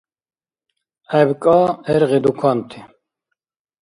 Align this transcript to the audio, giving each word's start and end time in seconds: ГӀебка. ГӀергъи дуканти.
ГӀебка. 1.09 1.57
ГӀергъи 1.85 2.19
дуканти. 2.23 2.79